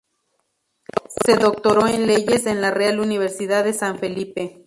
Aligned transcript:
Se 1.23 1.37
doctoró 1.37 1.85
en 1.85 2.07
leyes 2.07 2.47
en 2.47 2.59
la 2.59 2.71
Real 2.71 2.99
Universidad 2.99 3.63
de 3.63 3.73
San 3.73 3.99
Felipe. 3.99 4.59